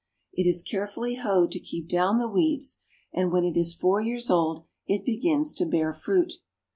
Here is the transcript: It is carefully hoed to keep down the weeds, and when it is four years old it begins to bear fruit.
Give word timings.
It 0.33 0.47
is 0.47 0.63
carefully 0.63 1.13
hoed 1.13 1.51
to 1.51 1.59
keep 1.59 1.87
down 1.87 2.17
the 2.17 2.27
weeds, 2.27 2.81
and 3.13 3.31
when 3.31 3.43
it 3.43 3.55
is 3.55 3.75
four 3.75 4.01
years 4.01 4.31
old 4.31 4.65
it 4.87 5.05
begins 5.05 5.53
to 5.53 5.65
bear 5.67 5.93
fruit. 5.93 6.33